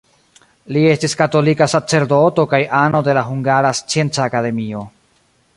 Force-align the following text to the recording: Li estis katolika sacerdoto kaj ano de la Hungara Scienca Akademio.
Li 0.77 0.81
estis 0.93 1.13
katolika 1.19 1.67
sacerdoto 1.75 2.47
kaj 2.55 2.63
ano 2.81 3.05
de 3.11 3.17
la 3.19 3.27
Hungara 3.31 3.75
Scienca 3.83 4.29
Akademio. 4.31 4.87